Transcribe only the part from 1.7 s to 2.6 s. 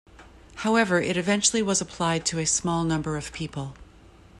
applied to a